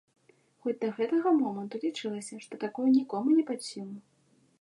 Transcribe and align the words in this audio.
Хоць 0.61 0.77
да 0.83 0.87
гэтага 0.99 1.33
моманту 1.41 1.81
лічылася, 1.83 2.39
што 2.47 2.59
такое 2.65 2.87
нікому 2.97 3.37
не 3.41 3.45
пад 3.51 3.59
сілу. 3.69 3.95